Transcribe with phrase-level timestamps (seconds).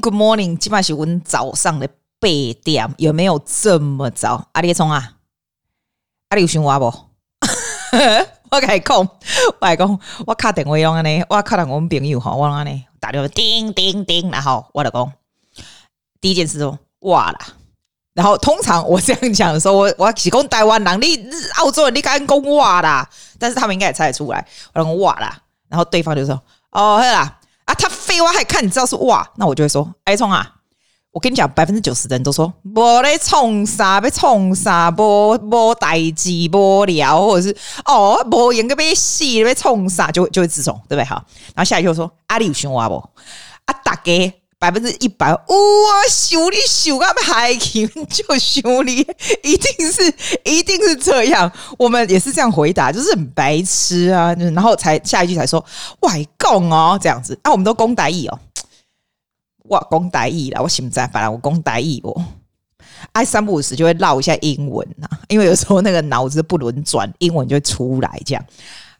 [0.00, 0.56] Good morning。
[0.58, 1.88] 今晚是阮早上的
[2.18, 2.28] 八
[2.62, 4.48] 点，有没有这么早？
[4.52, 5.14] 阿里聪啊，
[6.28, 6.86] 阿里有想我不？
[8.50, 9.08] 我跟你讲，我
[9.60, 15.12] 来讲，我卡电话用安尼，我卡到我们朋友吼，我安尼打电话叮叮叮，然后我就讲，
[16.20, 17.38] 第一件事说哇啦，
[18.12, 23.08] 然后通常我这样讲的时候，我我是讲台湾人，你澳洲人你敢讲哇啦？
[23.38, 26.40] 但是他们应该也猜得出来，我讲哇啦，然后对方就说
[26.70, 27.38] 哦，嘿啦。
[27.66, 30.54] 啊，他废话还看你知道是哇，那我就会说，哎，冲啊，
[31.10, 41.04] 我跟你讲，百分之九十的人都说，我在冲啥，被冲啥，波波呆机，波聊，或者是哦，没演个被戏，被冲啥，就会就会自冲，对不对？
[41.04, 41.16] 好，
[41.54, 42.94] 然后下一句我说，阿里有想我不？
[43.66, 44.45] 啊，大家。
[44.58, 45.46] 百分之一百，哇！
[46.08, 49.06] 修理修啊，海勤就修理，
[49.42, 51.50] 一定是 一定是这样。
[51.78, 54.32] 我们也是这样回答，就是很白痴啊。
[54.34, 55.62] 然后才下一句才说
[56.00, 58.38] 外公哦，这样子啊，我们都讲台语哦。
[59.68, 62.24] 哇，讲台语啦，我心在，反正我讲台语哦。
[63.12, 68.42] 哎，三不五时就会唠一下英文呐，因为有时候那个脑子不轮转，英文就会出来这样。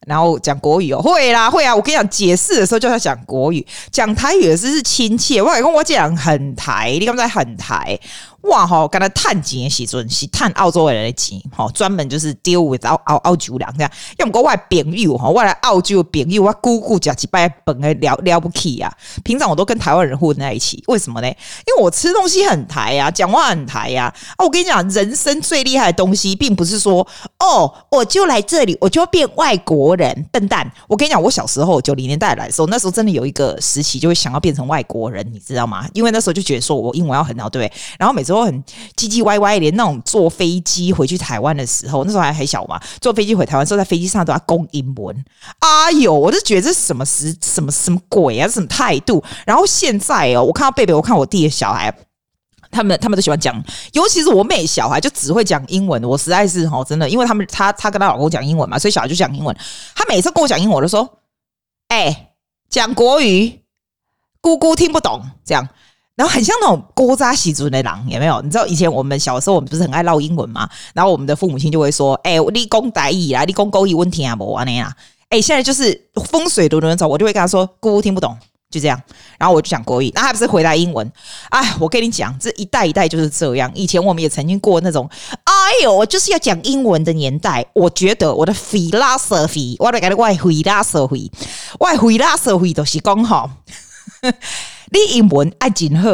[0.06, 1.74] 然后讲国语哦，会啦，会啊！
[1.74, 5.42] 我跟你讲，解释的时候就要讲国语，讲台语的时候是亲切。
[5.42, 7.98] 我跟我讲很台，你刚才很台。
[8.46, 13.90] 哇吼，跟他探钱的时阵是探澳洲人的钱，吼，专门就是 deal with 澳澳澳洲人这样。
[14.18, 18.92] 要么国外朋友哈，我来澳洲的朋友，我姑姑讲几拜本来了了不起啊。
[19.24, 21.26] 平常我都跟台湾人混在一起，为什么呢？
[21.26, 24.12] 因为我吃东西很台呀，讲话很台呀。
[24.36, 27.04] 啊，我跟你讲，人生最厉害的东西，并不是说
[27.40, 30.70] 哦，我就来这里，我就要变外国人，笨蛋。
[30.86, 35.84] 我跟你讲，我小时候九零年代来的时候，那时候真的有一个时期，就会想要变成外国人，你知道吗？
[35.94, 37.72] 因为那时候就觉得说我英文要很好，对不对？
[37.98, 38.35] 然后每次。
[38.36, 38.64] 都很
[38.96, 45.24] 唧唧歪歪，连那种坐飞机回去台湾的时候，那时候还很小嘛，坐飞机回台湾，时候在飞机上都要讲英文。
[45.60, 49.22] 哎呦，我就觉得这是什么什什么什么鬼啊，什么态度？
[49.46, 51.92] 然后现在哦，我看到贝贝，我看我弟的小孩，
[52.70, 56.02] 他们他们都喜欢讲，尤其是我妹小孩就只会讲英文。
[56.04, 59.56] 我实在是哦，真的，因为他们他他跟他老公讲英文嘛，所以小孩就讲英文。
[59.94, 61.18] 他每次跟我讲英文，我就说
[61.88, 62.32] ：“哎，
[62.68, 63.60] 讲国语，
[64.40, 65.68] 姑姑听不懂。”这样。
[66.16, 68.40] 然后很像那种古早时阵的人，有没有？
[68.40, 70.68] 你知道以前我们小时候，我们不是很爱唠英文吗？
[70.94, 74.90] 然后我们的父母亲就会说：“哎、欸，你讲台语啦，你讲国语问题啊不啊那样。”
[75.28, 78.34] 哎，现在就是风水轮流转，我就会跟他说：“姑姑听不懂，
[78.70, 78.98] 就这样。”
[79.36, 81.12] 然后我就讲国语，那他不是回答英文？
[81.50, 83.70] 哎，我跟你讲，这一代一代就是这样。
[83.74, 85.06] 以前我们也曾经过那种，
[85.44, 85.52] 哎
[85.82, 87.62] 呦，我就是要讲英文的年代。
[87.74, 91.30] 我觉得我的 philosophy，我的个外 philosophy，
[91.80, 93.50] 外 philosophy 都是讲好。
[94.92, 96.10] 你英文爱真好，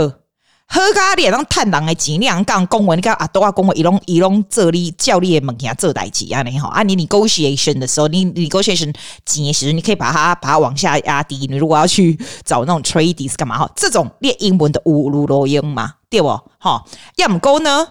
[0.67, 8.95] 好咖你当探人的钱，你讲讲公文，你讲啊，都要公文，伊拢伊拢做你教你的物件做代志啊，你好啊，你 negotiation 的时候，你 negotiation
[9.27, 11.47] 钱的时候，你可以把它把它往下压低。
[11.51, 13.71] 你如果要去找那种 tradies 干嘛哈？
[13.77, 16.29] 这种练英文的五路罗音嘛，对不？
[16.59, 16.83] 哈，
[17.17, 17.87] 要唔够呢？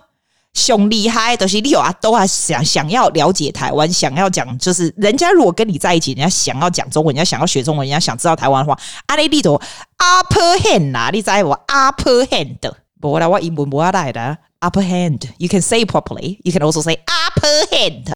[0.54, 9.58] 凶厉害，都、就是你有啊，都啊想想要了解台湾，想要讲，就是人家如果跟你在一起，人家想要讲中文，人家想要学中文，人家想知道台湾的话，阿你你都
[10.01, 12.59] upper hand 啦，你知我 upper hand，
[13.01, 18.13] 不啦，我英文不阿带的 upper hand，you can say properly，you can also say upper hand。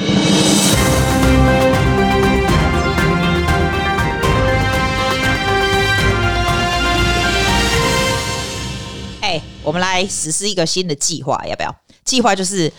[9.21, 11.75] 哎，我们来实施一个新的计划，要不要？
[12.05, 12.73] 计划就是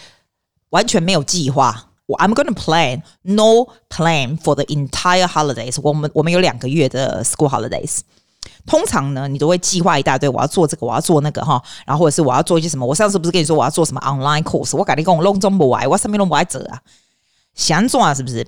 [0.72, 1.88] 完全没有计划。
[2.07, 5.79] 我 I'm gonna plan no plan for the entire holidays。
[5.81, 7.99] 我们我们有两个月的 school holidays。
[8.66, 12.84] 通常呢，你都会计划一大堆，我要做这个，我要做那个哈，然后或者是我要做一些什么。
[12.84, 14.77] 我上次不是跟你说我要做什么 online course？
[14.77, 16.81] 我赶紧跟我弄中不来，我上面弄不来走啊。
[17.54, 18.47] 想做啊，是不是？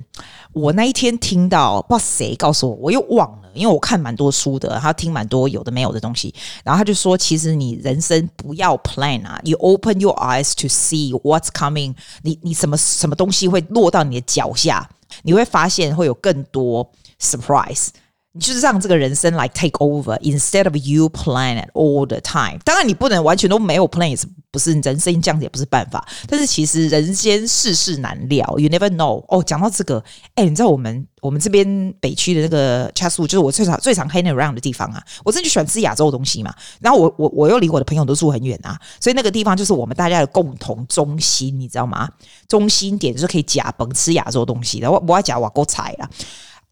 [0.53, 14.87] 我那一天听到不知道谁告诉我，我又忘了，因为我看蛮多书的，他听蛮多有的没有的东西，然后他就说，其实你人生不要 plan 啊，you open your eyes to see what's coming，你你什么什么东西会落到你的脚下，
[15.23, 17.89] 你会发现会有更多 surprise。
[18.33, 22.59] 你就是让这个人生来 take over，instead of you plan it all the time。
[22.65, 26.07] 当然，你不能完全都没有 plan，也是不是人生这样子也不是办法。
[26.29, 29.25] 但是其实人间世事难料，you never know。
[29.29, 30.03] 哦，讲到这个，
[30.35, 35.03] 哎，你知道我们我们这边北区的那个 c h a s 就是我最常最常 hang around 的地方啊。
[35.25, 36.55] 我真的就喜欢吃亚洲的东西嘛。
[36.81, 42.09] 然后我我我又离我的朋友都住很远啊，所以那个地方就是我们大家的共同中心，你知道吗？
[42.47, 44.91] 中心点就是可以假崩吃亚洲东西的。
[44.91, 46.09] 我我要讲我够菜了。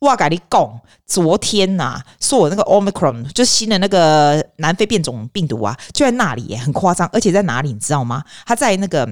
[0.01, 0.15] 哇！
[0.15, 7.09] 跟你讲，昨天呐、啊，说我那个 Omicron 就新的那个南非变种病毒啊，就在那里耶，很夸张。
[7.13, 8.23] 而且在哪里你知道吗？
[8.45, 9.09] 他在那个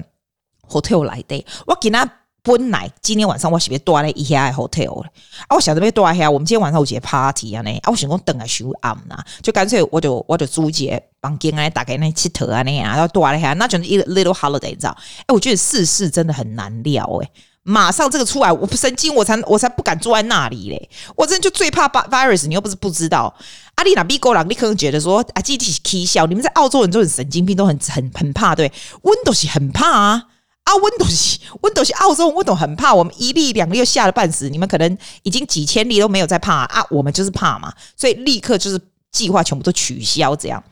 [0.69, 1.43] hotel 来的。
[1.65, 2.07] 我给他
[2.43, 14.95] 本来今天晚上我是不是住在一下 hotel 啊，我想着要住在遐，我们今天晚上有节 party 啊呢，啊，我想讲等下休暗呐，就干脆我就我就租一节房间啊，大概那七头啊那样，然后住在遐，那就是一 little holiday，你知道？
[15.25, 17.29] 哎，我觉得世事真的很难料哎。
[17.67, 20.89] 马上这个出来，我神经，我才我才不敢坐在那里嘞！
[21.15, 23.35] 我真的就最怕 virus，你又不是不知道。
[23.73, 28.71] 阿丽娜比哥朗，你可能觉得说啊，集体踢笑，你们在澳洲人都很神经病，都很很很怕，对
[29.01, 30.23] ？Windows 很怕啊，
[30.63, 38.79] 啊，Windows Windows 澳洲我都很怕，我们一例两例又吓得半死，你们可能已经几千例都没有在怕，啊，我们就是怕嘛，所以立刻就是
[39.11, 40.63] 计划全部都取消这样。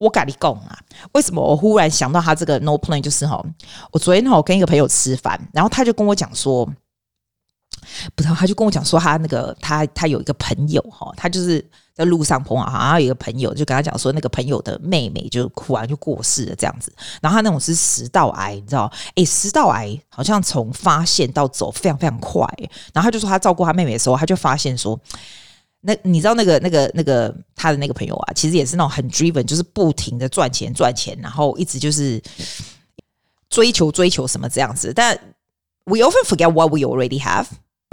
[0.00, 0.78] 我跟你讲啊，
[1.12, 2.98] 为什么我忽然想到他这个 no plan？
[3.02, 3.44] 就是哈，
[3.92, 6.64] 我昨天哈跟一个朋友吃饭，然后他就跟我讲说，
[8.14, 11.62] 不知道他就跟我讲说，他那个他他有一个朋友哈，他就是
[11.92, 18.90] 在路上碰到，好像有一个朋友就跟他讲说，那个朋友的妹妹就忽然就过世了这样子，然后他那种是食道癌，你知道？
[19.16, 22.48] 诶，食道癌好像从发现到走非常非常快，
[22.94, 24.98] 然后他就说他照顾他妹妹的时候，他就发现说。
[25.82, 32.22] 那你知道那个那个那个他的那个朋友啊，其实也是那种很 driven，就是不停的赚钱赚钱，然后一直就是
[33.48, 34.92] 追求追求什么这样子。
[34.94, 35.18] 但
[35.84, 37.46] we often forget what we already have。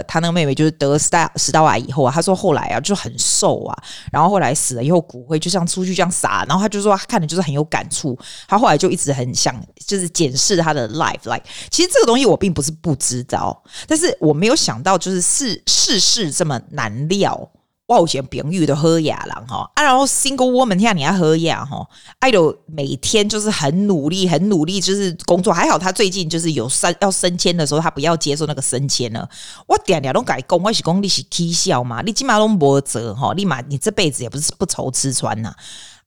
[0.06, 3.82] 他那个妹妹就是得食道食道癌以后啊，他说后来啊就很瘦啊，
[4.12, 8.16] 然后后来死了以后骨灰就像出去这样撒，然后他就说他看的就是很有感触。
[8.46, 17.50] 他后来就一直很想就是检视他的 life，like 其实这个东西我并不是不知道，但是我没有想到就是世世事这么难料。
[17.88, 21.88] 我有些朋友都喝哑了哈，啊，然后 single woman 像你要喝哑哈，
[22.18, 25.50] 爱豆每天就是很努力，很努力，就是工作。
[25.50, 29.26] 还好他最近就是有升要升迁的时候，他不要接受那个升迁了。
[29.66, 35.54] 我点点都改工，我是讲你是起笑嘛，你起码都没辙哈，立马你这辈子也不是不愁吃穿呐。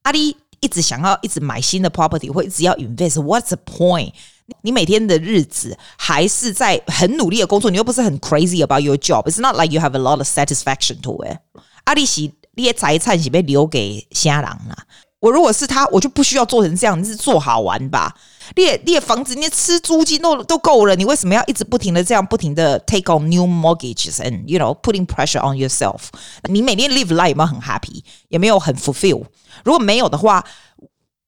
[0.04, 4.14] 啊，你一直想要一直买新的 property，或一直要 invest，what's the point？
[4.62, 9.24] 你每天的日子还是在很努力的工作，你又不是很 crazy about your job。
[9.24, 11.38] It's not like you have a lot of satisfaction to it。
[11.86, 14.76] 阿里西，你的财产是被留给虾人啦。
[15.20, 18.16] 我如果是他，我就不需要做成这样，你是做好玩吧？
[18.56, 26.06] 你你的房子，你吃租金都都够了，你为什么要一直不停的这样不停的 take on new mortgages and you know putting pressure on yourself？
[26.50, 28.04] 你每天 live life 有没有很 happy？
[28.30, 29.24] 有没有很 fulfill？
[29.64, 30.44] 如果没有的话，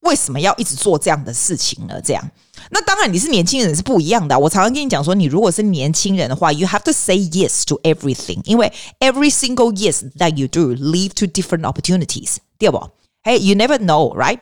[0.00, 2.00] 为什么要一直做这样的事情呢？
[2.02, 2.30] 这样？
[2.71, 4.37] 那当然，你是年轻人是不一样的。
[4.37, 11.61] 我常常跟你讲说，你如果是年轻人的话，you have to say yes to everything，因为 every single yes that you do lead to different
[11.61, 12.77] opportunities，对不？
[13.23, 14.39] Hey, you never know, right？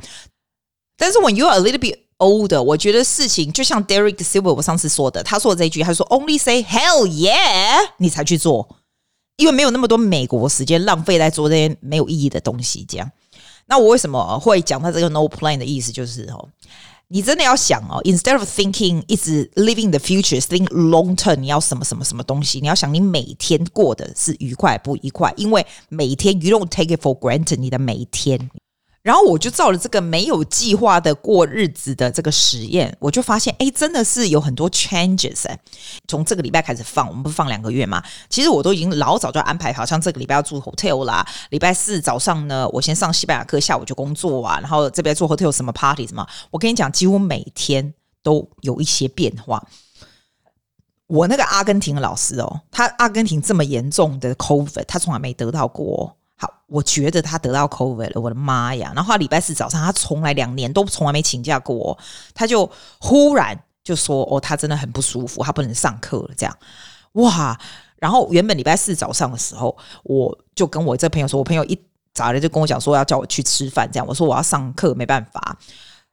[0.97, 8.68] 但是 when you are a little bit older，我觉得事情就像 Derek Silver 我上次说的，他说的这一句，他说 only say hell yeah，你才去做，
[9.38, 12.83] 因为没有那么多美国时间浪费在做这些没有意义的东西。
[12.89, 13.09] 这样，
[13.68, 16.50] 那我为什么会讲他这个 no plan 的意思，就是哦。
[17.12, 22.59] 你真的要想哦，instead of thinking 一直 living the future，think long term，你要什么什么什么东西？
[22.59, 25.31] 你要想你每天过的是愉快不愉快？
[25.37, 28.50] 因为每天 you don't take it for granted，你的每一天。
[29.02, 35.58] 然后我就照了这个没有计划的过日子的这个实验，我就发现，哎，真的是有很多 changes 哎。
[36.06, 38.00] 从这个礼拜开始放，我们不是放两个月嘛？
[38.28, 41.26] 其实我都已经老早就安排好，像这个礼拜要住 hotel 啦。
[41.50, 44.60] 礼拜四早上呢，我先上西班牙课，下午就工作啊。
[44.60, 47.92] 然后这边做 hotel 什么 party 什么，我跟你讲，几乎每天
[48.23, 49.66] 都有一些变化。
[51.09, 56.16] 我那个阿根廷的老师哦，他阿根廷这么严重的 COVID，他从来没得到过。
[56.66, 58.92] 我觉得他得到 COVID 了，我的妈呀！
[58.94, 61.99] 然后他礼拜四早上，他从来两年都从来没请假过，
[62.34, 66.58] 他就忽然就说：“哦，他真的很不舒服，他不能上课了。”这样，
[67.12, 67.58] 哇！
[67.96, 71.78] 然后原本礼拜四早上的时候，我就跟我这朋友说，我朋友一
[72.14, 75.58] 早来就跟我讲说要叫我去吃饭，这样我说我要上课，没办法。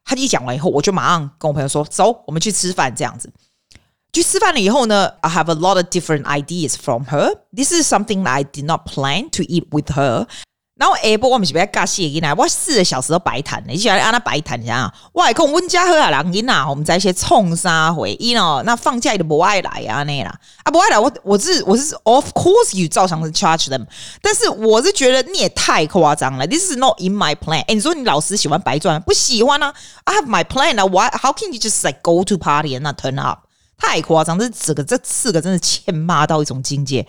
[0.04, 3.32] 他一讲完以后，我就马上跟我朋友说：“走，我们去吃饭。”这样子。
[4.12, 7.36] 去吃饭了以后呢，I have a lot of different ideas from her.
[7.56, 10.28] This is something I did not plan to eat with her.
[10.80, 14.92] 然后下晡我们是不要尬戏给你，我四个小时都白谈，你喜欢按那白谈一下。
[15.12, 18.64] 我还讲温家和啊，人因啊，我们在一些冲杀回因哦。
[18.66, 23.86] 那放假都不爱来啊那啦，啊不爱来，我我是我是 Of course you 照常是 charge them，
[24.22, 26.48] 但是我是觉得你也太夸张了。
[26.48, 27.66] This is not in my plan。
[27.68, 29.74] 哎，你说你老师喜欢白赚，不喜欢啊
[30.06, 31.10] ？I have my plan 啊，Why?
[31.22, 33.49] How can you just like go to party and not turn up？
[33.80, 37.08] 太夸张，这这个这四个真的欠骂到一种境界。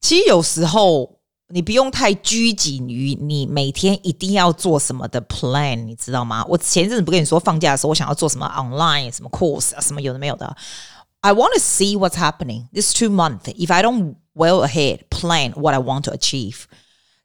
[0.00, 1.18] 其实有时候
[1.48, 6.44] 你不用太拘谨于你每天一定要做什么的 plan，你知道吗？
[6.46, 10.54] 我前阵子不跟你说放假的时候，我想要做什么 online 什么 course 啊，什么有的没有的。
[11.20, 13.44] I want to see what's happening this two month.
[13.44, 16.64] If I don't well ahead plan what I want to achieve，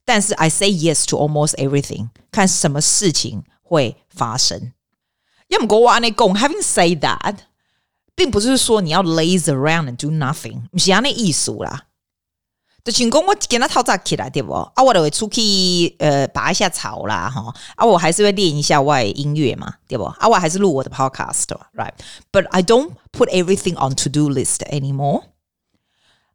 [0.05, 4.71] 但是 I say yes to almost everything，看什么事情会发生。
[5.49, 7.48] 要么国外那讲，Having said that。
[8.18, 11.86] 并不是说你要 laze around and do nothing，不是那意思啦。
[12.84, 14.52] 就像讲我跟他套早起来对不？
[14.52, 20.04] 啊，我就会出去呃拔一下草啦，哈，啊，我还是会练一下我的音乐嘛，对不？
[20.04, 25.22] 啊，我还是录我的 podcast，right？But I don't put everything on to do list anymore.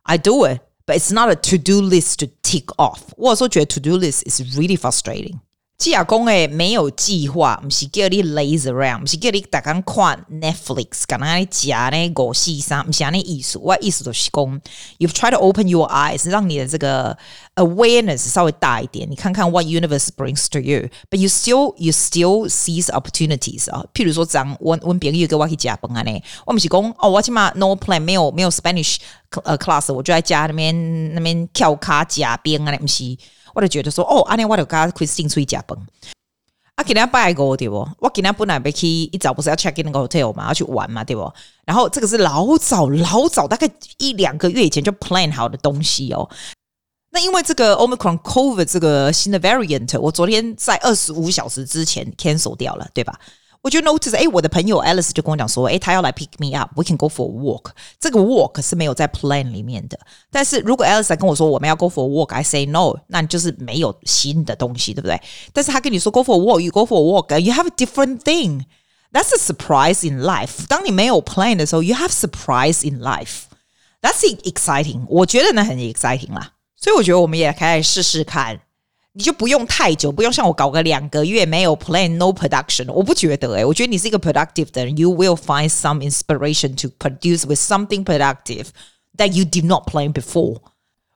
[0.02, 3.02] I do it, but it's not a to do list to tick off.
[3.16, 5.38] 我有时候觉得 to do list is really frustrating.
[5.77, 13.59] 季亚公诶，没有计划，不是叫你 laze around，不是叫你大家看 Netflix，刚刚你讲那个戏上，不是那意思。
[13.59, 14.61] 我意思就是讲
[14.99, 17.19] You've try to open your eyes，让你的这个
[17.57, 23.85] awareness 稍微大一点，你看看 what universe brings to you，but you still you still seize opportunities 啊。
[23.93, 28.99] 譬如说，讲我我朋友跟我去加班啊呢，我毋是讲哦，我起码 no plan，没有没有 Spanish
[29.43, 33.19] 呃 class，我就在家那边那边跳卡加班啊，不是。
[33.55, 35.79] 我就觉得说，哦，阿尼我就跟 Christine 出去加班。
[36.75, 37.89] 啊，今天拜个对不？
[38.01, 41.33] 我今天本来要去一早不是要 check in 那个 hotel 嘛，要去玩嘛，对不？
[41.65, 46.29] 然后这个是老早老早，大概一两个月以前就 plan 好的东西哦。
[47.13, 53.17] 那因为这个 Omicron COVID 这个新的 variant，我昨天在二十五小时之前 cancel 掉了，对吧？
[53.64, 57.72] 我就 notice，哎，我的朋友 Alice 就跟我讲说，哎，他要来 pick me up，we can go for a walk。
[58.00, 60.00] 这个 walk 是没有在 plan 里面的。
[60.32, 65.22] 但是如果 Alice 来跟我说我们要 go for a walk，I say no，那你就是没有新的东西，对不对？
[65.52, 70.22] 但是他跟你说 go for a walk，you go for a walk，you have a different thing。That's a surprise in
[70.22, 70.66] life。
[70.68, 75.06] 当你没有 plan 的时候，you have surprise in life。That's exciting。
[75.10, 76.54] 我觉得那很 exciting 啦。
[76.78, 78.62] 所以我觉得我们也可以试试看。
[79.14, 88.68] 你就不用太久，不用像我搞个两个月没有 plan no production，我不觉得诶、欸，我觉得你是一个 productive 的人，you will find some inspiration to produce with something productive
[89.18, 90.60] that you did not plan before。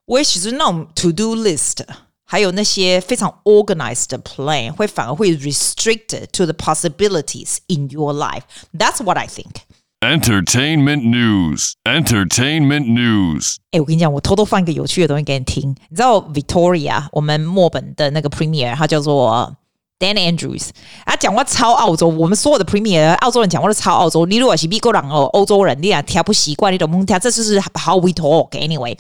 [0.06, 1.86] 我也其实那种 to do list，
[2.26, 9.62] 还有那些非常 organized 的 plan，会反而会 restricted to the possibilities in your life。That's what I think。
[10.01, 13.57] Entertainment news, entertainment news。
[13.73, 15.75] 哎，我跟你讲，我偷偷放一个有趣的东西给你听。
[15.91, 19.57] 你知道 Victoria，我们墨本的那个 Premier，他叫做
[19.99, 20.69] Dan Andrews，
[21.05, 22.07] 他讲话超澳洲。
[22.07, 24.25] 我们所有的 Premier，澳洲人讲话都超澳洲。
[24.25, 27.05] 你如果是美国人哦，欧洲人，你俩听不习惯，你懂不懂？
[27.05, 28.97] 这就是 How we talk anyway。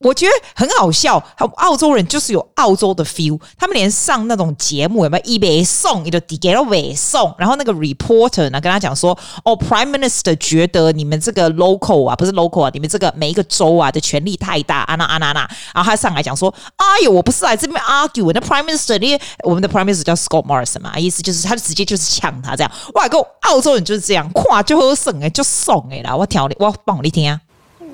[0.00, 1.22] 我觉得很好笑，
[1.56, 3.40] 澳洲人就是有澳洲的 feel。
[3.58, 15.40] 他们连上那种节目有没有一边送一个底给了尾送，然后那个 reporter 呢跟他讲说：“哦，Prime Minister 觉得你们这个 local 啊，不是 local 啊，你们这个每一个州啊的权力太大，啊那啊那那。”
[15.74, 22.70] 然后他上来讲说：“哎呦，我不是来这边 argue，那 Prime Minister 你我们的 Prime Minister 叫 Scott Morrison 嘛，意思就是他就直接就是呛他这样。
[22.94, 27.40] 哇，个澳洲人就是这样，跨就喝剩哎，就送哎啦，我调你，我帮你听啊。”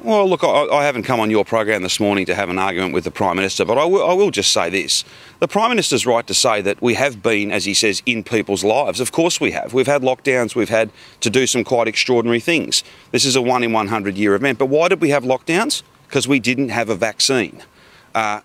[0.05, 2.93] Well, look, I, I, haven't come on your program this morning to have an argument
[2.93, 5.03] with the Prime Minister, but I will, just say this.
[5.41, 8.63] The Prime Minister's right to say that we have been, as he says, in people's
[8.63, 9.01] lives.
[9.01, 9.73] Of course we have.
[9.73, 12.85] We've had lockdowns, we've had to do some quite extraordinary things.
[13.13, 14.59] This is a one in 100 year event.
[14.59, 15.83] But why did we have lockdowns?
[16.07, 17.63] Because we didn't have a vaccine.
[18.15, 18.43] Uh,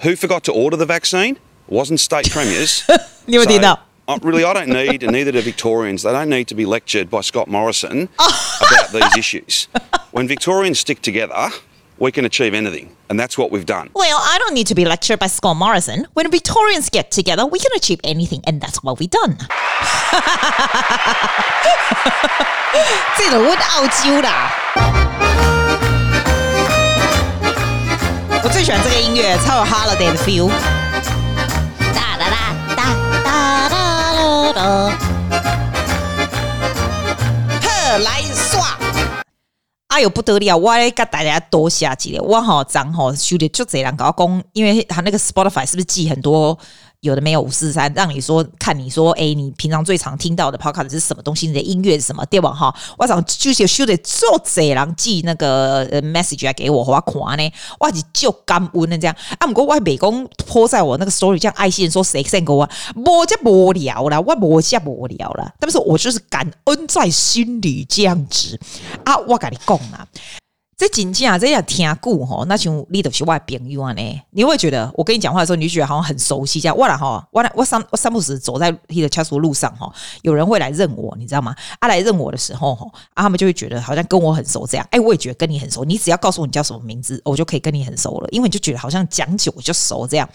[0.00, 1.36] who forgot to order the vaccine?
[1.36, 1.40] It
[1.74, 2.88] wasn't state premiers.
[3.26, 3.76] you so, know.
[4.08, 7.10] Uh, really, I don't need, and neither do Victorians, they don't need to be lectured
[7.10, 9.68] by Scott Morrison about these issues.
[10.15, 11.51] When Victorians stick together,
[11.97, 12.89] we can achieve anything.
[13.09, 13.89] And that's what we've done.
[13.93, 16.07] Well, I don't need to be lectured by Scott Morrison.
[16.13, 18.41] When Victorians get together, we can achieve anything.
[18.45, 19.37] And that's what we've done.
[23.17, 24.51] 这个问澳洲啦。
[28.43, 30.49] 我最喜欢这个音乐，超有 holiday 的 feel。
[31.93, 32.35] 哒哒哒
[32.75, 34.59] 哒哒哒。
[37.61, 38.77] 呵，来耍！
[39.96, 40.54] 哎呦不得了！
[40.54, 46.58] 我来跟大家多下几个，我好脏吼，收的就这样搞讲，因为他那个 Spotify 是不是记很多？
[47.06, 51.46] 有的没有五四三，让你说看你说，哎，你平常最常听到的 podcast 是什么东西？
[51.46, 52.24] 你的音乐是什么？
[52.26, 52.52] 对吧？
[52.52, 59.46] 哈，我想就是修的做贼人寄那个 message 来给我，我看呢，哇，你就感恩的这样啊。
[59.46, 65.52] 不过我美工泼在我那个 story，这样爱心说谁 send 给我，我就无聊了，我无下无聊了。
[65.58, 68.58] 但是，我就是感恩在心里这样子
[69.04, 69.16] 啊。
[69.18, 70.06] 我跟你讲啊。
[70.76, 76.76] 这真正啊，这样听故吼，那像你都是我的朋友啊呢，你会觉得我跟你讲话的时候，你就觉得好像很熟悉这样。
[76.76, 79.90] 我啦哈，我我三我三不时走在他的家族路上哈，
[80.20, 81.56] 有人会来认我，你知道吗？
[81.78, 84.86] 啊，来认我的时候哈，啊，他们就会觉得好像跟我很熟这样。
[84.90, 90.28] 哎，我也觉得跟你很熟，你只要告诉我你叫什么名字，我就可以跟你很熟了，因为你就觉得好像讲久就熟这样。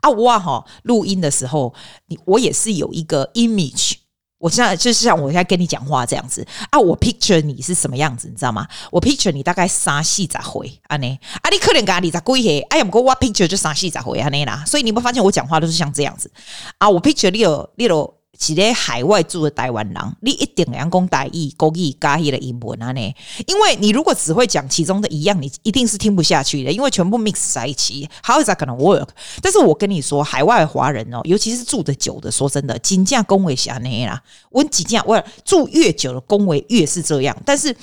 [0.00, 1.74] 啊，我哈录音的时候，
[2.06, 3.94] 你我也是有一个 image。
[4.38, 8.66] 我现在就是像我现在跟你讲话这样子啊，我 picture 你是什么样子，你知道吗？
[8.90, 16.30] 我 picture 你大概三四十岁啊，你啊，你可能跟你在归黑，哎呀，不过我 picture 就三四十岁啊，你啦，所以你有没有发现我讲话都是像这样子
[16.78, 16.88] 啊？
[16.88, 23.00] 我 picture 你有你有是咧海外住的台湾人，你一定要讲台语、国语加迄个英文啊呢？
[23.46, 29.08] 因为你如果只会讲其中的一样，你一定是听不下去的，因为全部 mix 在一起，how is that 可能 work？
[29.42, 34.22] 但是我跟你说，海外华人哦，尤其是住的久的，说真的，真正讲话是安尼啦。
[34.50, 37.74] 我真正我住越久的讲话越是这样，但是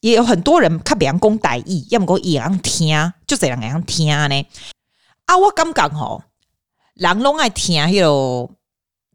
[0.00, 4.46] 也有很多人较别人讲台语，要么讲也让听，就这样样听呢。
[5.26, 6.24] 啊，我感觉吼，
[6.94, 8.50] 人拢爱听迄个。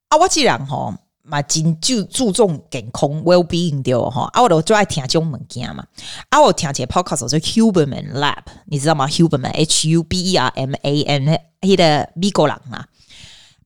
[0.09, 0.95] 啊，我既然吼。
[1.29, 5.85] 嘛，真就注重健康 well being 对哈，啊，我都最爱听这种物件嘛，
[6.31, 11.27] 啊，我听这 podcast 是 Huberman Lab，你知道吗？Huberman H U B E R M A N，
[11.61, 12.89] 他的美国人啊，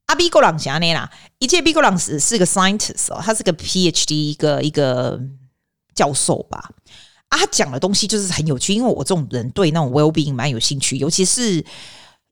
[0.06, 5.20] 啊，美国人是安尼啦，一切美国人是是个 scientist 哦，他是个 PhD 一个一个
[5.94, 6.70] 教授吧，
[7.28, 11.64] 啊，他讲的东西就是很有趣，因为我这种人对那种 well being 蛮有兴趣，尤其是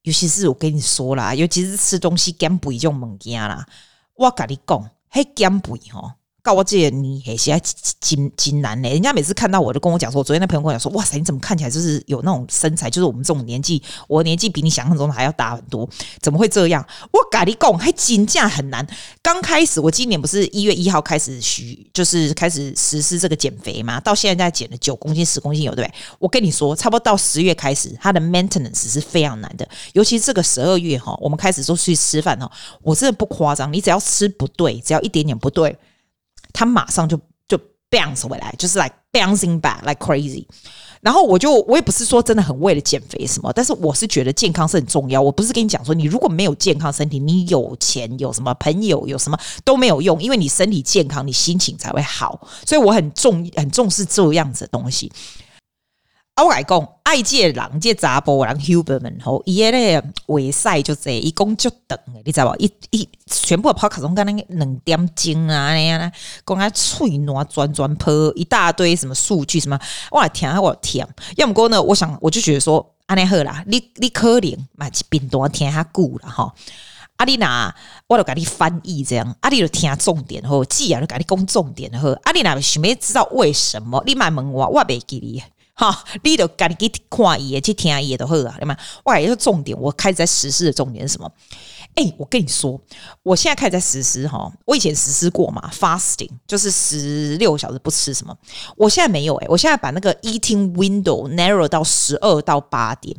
[0.02, 3.66] 尤其是我跟你说啦，尤其是吃东西减肥这种物件啦，
[4.14, 4.90] 我跟你讲。
[5.12, 7.50] 嘿，减肥吼，告我这你还是
[8.00, 8.90] 真真难嘞。
[8.90, 15.88] 人家每次看到我，就跟我讲说，我昨天那朋友跟我讲说，哇塞，你怎么看起来就是有那种身材，就是我们这种年纪，我年纪比你想象中的还要大很多，
[16.20, 16.84] 怎么会这样？
[17.12, 18.86] 我跟你讲，还真正很难。
[19.22, 25.94] 刚开始，我今年不是一月一号开始许，就是开始实施这个减肥嘛，到现在减了九公斤、十公斤有对不对？
[26.18, 32.50] 我跟你说，差不多到十月开始，它的 maintenance 是非常难的，尤其是这个十二月哈，我们开始都去吃饭哈，
[32.82, 35.76] 我真的不夸张，你只要吃不对，只要一点点不对。
[36.52, 37.58] 他马上就就
[37.90, 40.46] bounce 回来，就是 like bouncing back like crazy。
[41.00, 45.20] 然后我就我也不是说真的很为了减肥什么，但是我是觉得健康是很重要。
[45.20, 52.46] 我不是跟你讲说，你如果没有健康身体，你有钱有什么朋友有什么都没有用，因为你身体健康，你心情才会好。
[52.66, 55.10] 所以我很重很重视这样子的东西。
[56.34, 62.56] 啊，我来讲，爱借人借查甫人 Huberman 吼，伊个咧话赛就这，一共就等，你知无？
[62.58, 66.10] 伊伊全部的 podcast 拢跟那个两点钟啊，那样啦，
[66.46, 69.78] 讲啊嘴软转转破一大堆什么数据什么，
[70.10, 71.04] 我来听我来听。
[71.36, 76.54] 要么过呢，我想我就觉得说，安尼好啦，你你可能嘛是边多听较久了哈。
[77.16, 77.74] 阿丽娜，
[78.06, 82.12] 我就甲你翻译这样，阿丽就听重点吼，记啊就甲你讲重点吼。
[82.22, 85.42] 阿丽娜想要知道为什么，你买问我，我袂记你。
[85.74, 88.76] 哈，你都赶紧去看伊，去听伊都好啊，对吗？
[89.04, 91.30] 哇，也是重点，我开始在实施的重点是什么？
[91.94, 92.80] 哎、我跟你说，
[93.22, 98.36] 我现在开始在实施哈，我以前实施过嘛，fasting 就是十六个小时不吃什么，
[98.76, 103.16] 我现在没有哎、我现在把那个 eating window narrow 到十二到八点，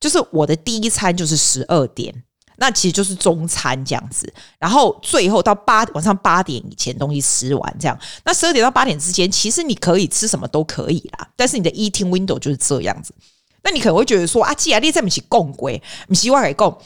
[0.00, 2.22] 就是我的第一餐就是十二点。
[2.58, 7.98] 那其实就是中餐这样子，然后最后到八晚上八点以前东西吃完这样。
[8.24, 13.14] 那十二点到八点之间，其实你可以吃什么都可以啦，但是你的 eating window 就是这样子。
[13.62, 16.76] 那你可能会觉得说啊，既然你在不起共轨，你希望可以共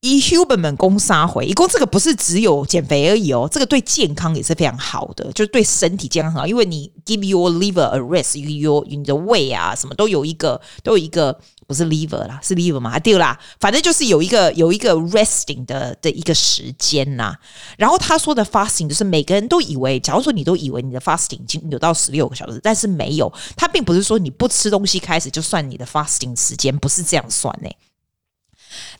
[0.00, 11.38] 以 Huberman 攻杀回，一共这个不是只有减肥而已哦，这个对健康也是非常好的，就是对身体健康好，因为你 give your liver a rest，your 你的胃啊什么都有一个都有一个。
[11.66, 12.98] 不是 liver 啦，是 liver 嘛？
[12.98, 17.36] 对啦，反正就是有一个有一个 resting 的的一个时间呐。
[17.76, 27.68] 然后他说的 fasting 就是每个人都以为，假如说你都以为你的 fasting 已经有到十六个小时，但是没有，他并不是说你不吃东西开始就算你的 fasting 时间，不是这样算呢。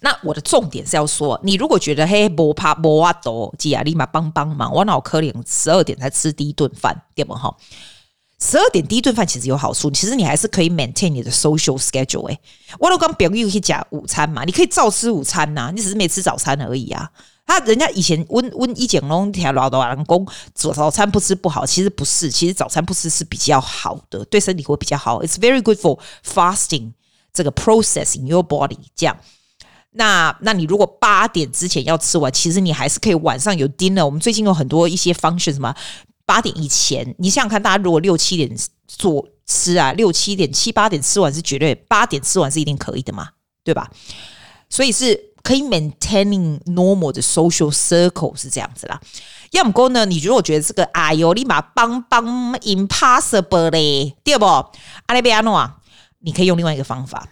[0.01, 7.55] 那我的重点是要说，你如果觉得嘿不怕不阿多，吉啊立马帮帮忙，我脑壳里十二点才吃第一顿饭，对不哈？
[8.39, 12.31] 十二点第一顿饭其实有好处，其实你还是可以 maintain 你的 social schedule。
[12.31, 12.39] 哎，
[12.79, 17.11] 我都刚表弟去讲午餐嘛，你可以照吃午餐呐、你只是没吃早餐而已啊。
[17.47, 25.23] 他人家以前温温一讲龙条老多人工早早餐不吃不好，其实不是，其实早餐不吃是比较好的，对身体会比较好。
[25.23, 26.93] It's very good for fasting
[27.33, 28.77] 这个 process in your body。
[28.95, 29.17] 这样，
[29.93, 34.05] 那那你如果八点之前要吃完，其实你还是可以晚上有 dinner。
[34.05, 35.75] 我们最近有很多一些 function 什么。
[36.27, 38.51] 八点以前，你想想看，大家如果六七点
[38.87, 43.31] 做吃啊，六七点七八点吃完是绝对，八点吃完是一定可以的嘛，
[43.63, 43.89] 对吧？
[44.69, 49.01] 所以是可以 maintaining normal 的 social circle 是这样子啦。
[49.53, 54.45] 要么讲呢，你如果觉得这个哎呦，立马帮帮 impossible 嘞，对不？
[54.45, 55.79] 阿利比亚诺啊，
[56.19, 57.29] 你可以用另外一个方法。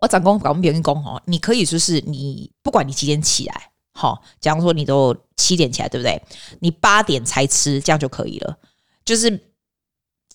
[0.00, 3.70] 我长工搞我们别人工哦，你可以就是你不管你几点起来。
[3.96, 6.22] 好，假如说你都七点起来，对不对？
[6.60, 8.58] 你八点才吃，这样就可以了。
[9.06, 9.52] 就是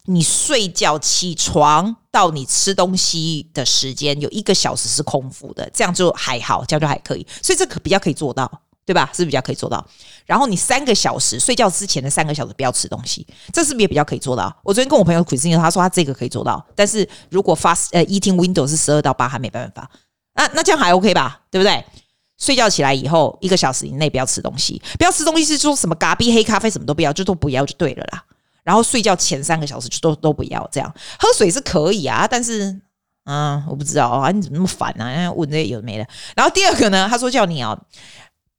[0.05, 8.51] 你睡觉起床到你吃东西的时间有一个小时是空腹的，这样就还好，这样就还可以，所以这可比较可以做到，
[8.83, 9.11] 对吧？
[9.13, 9.85] 是比较可以做到。
[10.25, 14.51] 然后你三个小时睡觉之前的三个小时不要吃东西，这是不是也比较可以做到？
[14.63, 19.87] 我昨天跟我朋友 Christine 他说他这个可以做到，但是如果 fast 呃 eating window 是十二到八，还没办法。
[20.33, 21.41] 那那这样还 OK 吧？
[21.51, 21.85] 对不对？
[22.41, 28.23] 睡觉起来以后一个小时以内不要吃东西，不要吃东西是说什么咖啡、黑咖啡什么都不要，就都不要就对了啦。
[28.63, 32.75] 然后睡觉前三个小时就都都不要这样，喝水是可以啊，但是
[33.25, 35.31] 啊，我不知道啊，你怎么那么烦啊？
[35.31, 36.07] 问这些有的没的。
[36.35, 37.79] 然后第二个呢，他说叫你哦，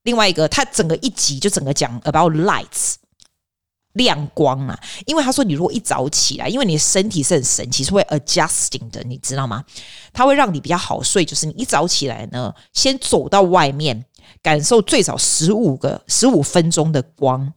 [0.05, 2.95] 另外一个他整个一集就整个讲 about lights
[3.95, 9.65] 亮光啊，因为他说你如果一早起来，因为你的身体是很神奇，是会 adjusting 的，你知道吗？
[10.13, 14.05] 它会让你比较好睡，就是你一早起来呢，先走到外面，
[14.43, 17.53] 感受最少十五个十五分钟的光。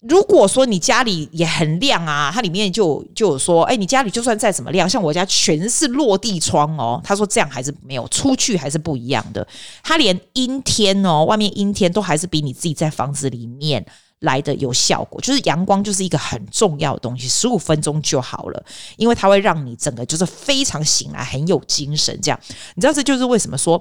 [0.00, 7.00] 如果说你家里也很亮啊，它里面就就有说，哎，你家里就算再怎么亮，像我家全是落地窗哦。
[7.04, 9.46] 他说这样还是没有出去还是不一样的。
[9.80, 13.86] 他连阴天哦，外面阴天都还是比你自己在房子里面
[14.22, 15.20] 来的有效果。
[15.20, 18.64] 就是阳光就是一个很重要的东西，十五分钟就好了，
[18.96, 22.18] 因为它会让你整个就是非常醒来，很有精神。
[22.20, 22.40] 这样，
[22.74, 23.80] 你知道这就是为什么说，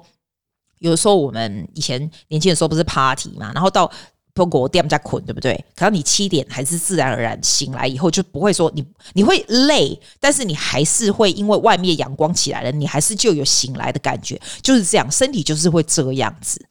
[0.79, 3.91] 有的时候我们以前年轻的时候不是 party 嘛，然后到。
[4.33, 5.53] 不过我第二家困，对不对？
[5.75, 16.65] 可能你七点还是自然而然醒来以后，就不会说你你会累，但是你还是会因为外面阳光起来了，你还是就有醒来的感觉，就是这样，身体就是会这样子。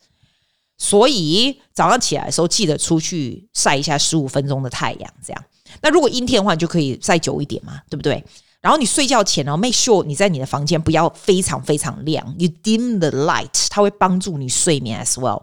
[0.82, 5.44] 所以早上起来的时候，记得出去晒一下十五分钟的太阳，这样。
[5.82, 8.24] 那如果阴天的话，你就可以晒久一点嘛，对不对？
[8.62, 15.42] 然后你睡觉前呢，make sure 你在你的房间不要非常非常亮，you dim the light，它会帮助你睡眠 as well。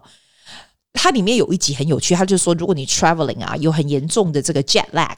[0.92, 5.16] 它里面有一集很有趣，它就说，如果你 traveling 啊，有很严重的这个 jet lag，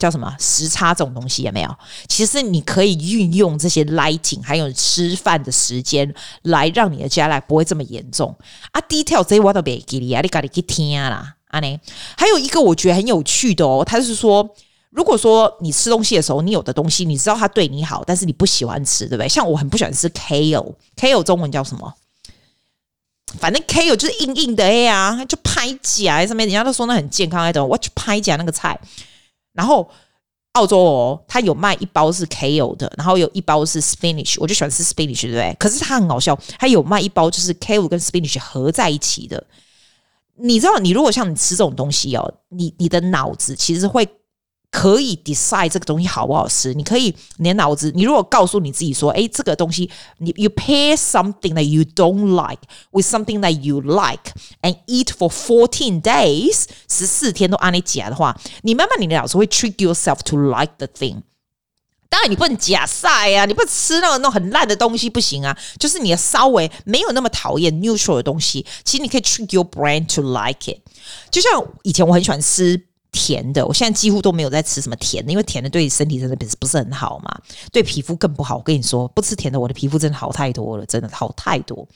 [0.00, 1.72] 叫什么时差这种东西也没有？
[2.08, 8.34] 其实你可以运用这些 lighting，还有吃饭的时间，来让你的 jet lag 不会这么严重
[8.72, 8.80] 啊。
[8.88, 11.36] detail 这些我都别给你啊，你赶紧去听啦。
[11.48, 11.80] 啊呢，
[12.16, 14.48] 还有一个我觉得很有趣的哦，他是说，
[14.90, 19.28] 如果说你吃东西的时候，你有的东西你知道它对你好，但是你不喜欢吃，对不对？
[19.28, 21.92] 像我很不喜欢吃 kale，kale 中文叫什么？
[23.38, 27.68] 反正 kale 就是硬硬的呀，就拍假上面，人家都说那很健康那种。
[27.68, 28.76] 我去拍假那个菜，
[29.52, 29.88] 然后
[30.52, 35.56] 澳洲哦，它有卖一包是 kale 的，然后有一包是 spinach，我就喜欢吃 spinach，对不对？
[35.58, 39.44] 可是它很搞笑，它有卖一包就是 kale 跟 spinach 合在一起的。
[40.36, 44.08] 你知道，你如果像你吃这种东西哦，你你的脑子其实会。
[44.70, 46.72] 可以 decide 这个东西好不好吃？
[46.74, 55.28] 你可以，你的脑子，你如果告诉你自己说，哎，这个东西，你 you pair something that you don't like with something that you like and eat for
[55.28, 61.22] fourteen days，十四天都按你假的话，你慢慢你的脑子会 trick yourself to like the thing。
[62.08, 65.56] 当然你不能假晒啊，你不能吃那种那种很烂的东西不行啊。
[65.78, 70.78] 就是你要稍微没有那么讨厌 neutral 的东西，其实你可以 trick your brain to like it。
[71.30, 72.86] 就像以前我很喜欢吃。
[73.12, 77.40] 甜的，我现在几乎都没有在吃什么甜的，因为甜的对身体真的不是不是很好嘛，
[77.72, 78.56] 对皮肤更不好。
[78.56, 81.86] 我跟你说，不吃甜的，我的皮肤真的好太多了，真的好太多。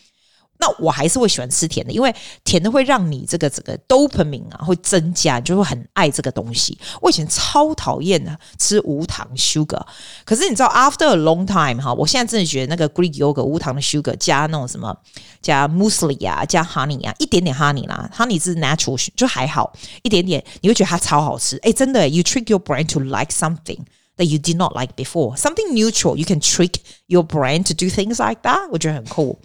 [0.63, 6.77] 那我还是会喜欢吃甜的，因为甜的会让你这个整个 dopamine 啊会增加，你就会很爱这个东西。
[7.01, 9.81] 我以前超讨厌的吃无糖 sugar，
[10.25, 14.93] 可是你知道 after a long time 哈，我现在真的觉得那个 Greek yogurt 无糖的 sugar 加那种什么
[15.41, 19.71] 加 muesli 啊，加 honey 啊，一点点 honey 啦，honey 是 natural 就还好，
[20.03, 21.55] 一点点你会觉得它超好吃。
[21.63, 23.79] 哎，真的，you trick your brain to like something
[24.17, 26.73] that you did not like before，something neutral you can trick
[27.05, 29.39] your brain to do things like that，我觉得很酷。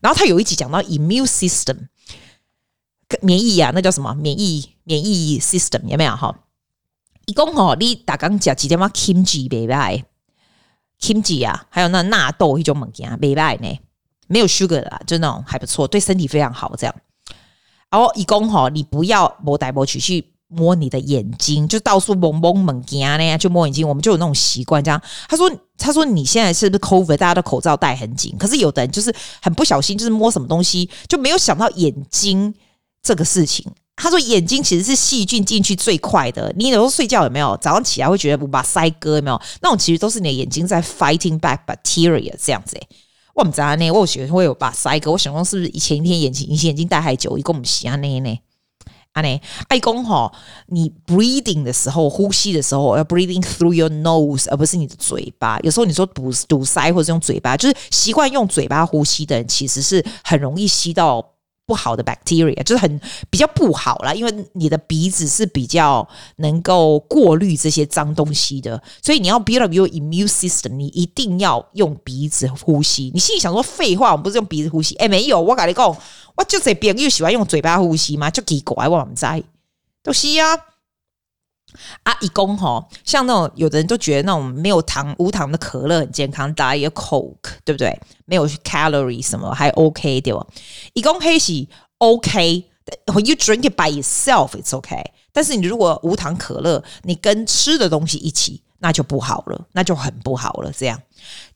[0.00, 1.88] 然后他有一集讲到 immune system
[3.20, 6.34] 免疫啊，那叫什么免疫免疫 system 有没有哈？
[7.26, 10.04] 一共哈，你打刚讲几点嘛？kimchi 拜拜
[11.00, 13.78] ，kimchi 啊，还有那纳豆一种物件拜拜呢，
[14.26, 16.74] 没有 sugar 的，就那种还不错，对身体非常好。
[16.76, 16.94] 这样，
[17.90, 20.29] 然后一共哈，你不要摸来摸去去。
[20.50, 23.88] 摸你的眼睛，就到处蒙蒙蒙镜呢，就摸眼睛。
[23.88, 25.00] 我们就有那种习惯，这样。
[25.28, 27.16] 他说：“他说你现在是不是 COVID？
[27.16, 32.52] 大家的口罩戴很紧，可是有的人就是很不小心，就是摸什么东西，就没有想到眼睛
[33.02, 33.64] 这个事情。
[33.96, 36.52] 他说眼睛其实是细菌进去最快的。
[36.56, 37.56] 你有时候睡觉有没有？
[37.58, 39.40] 早上起来会觉得我把腮割有没有？
[39.62, 42.76] 那种其实都是你的眼睛在 fighting back bacteria 这样子。
[42.76, 42.88] 诶，
[43.34, 45.12] 我们在呢，我有学会有把腮割。
[45.12, 48.38] 我想说是不是以前一天眼睛以前眼睛戴太久，一共我们洗啊那呢？”
[49.12, 50.32] 啊，呢，爱公哈，
[50.66, 55.58] 你 breathing 的时候，呼吸的时候要 breathing through your nose，而不是你的嘴巴。
[55.60, 61.24] 有时候你说堵堵塞或者用嘴巴，就是习惯用嘴巴呼吸的人，其实是很容易吸到
[61.66, 73.10] 不好的 bacteria，就是很比较不好啦，因为你的鼻子是比较能够过滤这些脏东西的，所以你要 build up your immune system，你一定要用鼻子呼吸。
[73.12, 74.94] 你心里想说废话，我们不是用鼻子呼吸？
[74.96, 75.96] 哎，没有，我跟你讲，
[76.36, 79.26] 我就这边又喜欢用嘴巴呼吸嘛，就奇怪，我唔知，
[80.02, 80.66] 都是啊。
[82.02, 87.96] 啊，一公吼，像那种有的人都觉得那种没有糖、无糖的可乐很健康，打一个 Coke，对不对？
[88.24, 90.44] 没有 calorie 什么还 OK 对吧？
[90.94, 92.64] 一公黑是 OK
[93.06, 95.12] you drink it by itself, it's OK。
[95.32, 100.72] 但是你如果无糖可乐，你跟吃的东西一起，那就不好了，那就很不好了。
[100.76, 101.00] 这样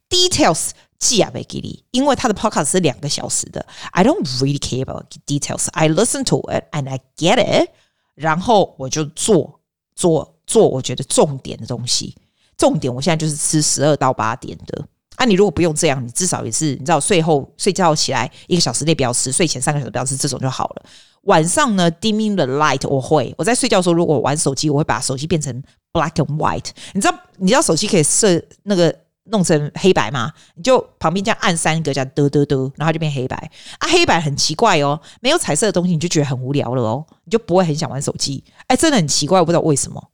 [0.08, 0.68] details
[1.06, 5.68] 记啊，没给你，因为他的 podcast 是两个小时的，I don't really care about details.
[5.72, 7.70] I listen to it and I get it，
[8.14, 9.60] 然后我就做。
[9.96, 12.16] 做做我觉得重点的东西，
[12.56, 14.84] 重点我现在就是吃十二到八点的。
[15.14, 20.86] 啊，你如果不用这样，你至少也是你知道，睡后睡觉起来一个小时内不要吃，睡前三个小时不要吃，这种就好了。
[21.22, 25.62] 晚上呢，dimming the light，我会我在睡觉的时候，如果玩手机，我会把手机变成
[25.92, 26.70] black and white。
[26.92, 28.92] 你知道你知道手机可以设那个
[29.24, 30.32] 弄成黑白吗？
[30.54, 33.36] 你就旁边这样按三个，这样嘚嘚嘚，然后就变黑白。
[33.78, 38.44] 啊，黑白很奇怪哦，没有彩色的东西你就觉得很无聊了哦，你就不会很想玩手机。
[38.66, 40.10] 哎，真的很奇怪，我不知道为什么。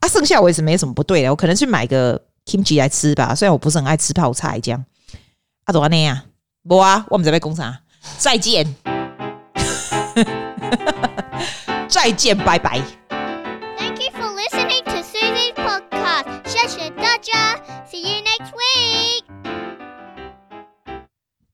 [0.00, 3.34] 啊，剩下我也是没什么不对的，我可能去买个 kimchi 来吃吧。
[3.34, 4.84] 虽然我不是很爱吃泡菜这样。
[5.64, 6.20] 啊，怎么那样？
[6.68, 7.76] 不啊，我们在被工厂。
[8.18, 8.74] 再见，
[11.88, 13.01] 再见，拜拜。